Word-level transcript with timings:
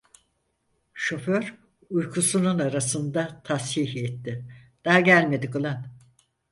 Şoför, 0.93 1.55
uykusunun 1.89 2.59
arasında 2.59 3.41
tashih 3.43 3.95
etti: 3.95 4.45
"Daha 4.85 4.99
gelmedik 4.99 5.55
ulan…" 5.55 5.85